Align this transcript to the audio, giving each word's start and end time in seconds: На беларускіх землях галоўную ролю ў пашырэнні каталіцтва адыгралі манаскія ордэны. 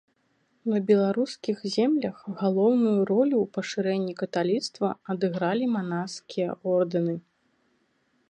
На 0.71 0.77
беларускіх 0.89 1.57
землях 1.75 2.17
галоўную 2.41 2.95
ролю 3.11 3.37
ў 3.41 3.45
пашырэнні 3.57 4.13
каталіцтва 4.21 4.87
адыгралі 5.15 5.65
манаскія 5.77 6.49
ордэны. 6.77 7.15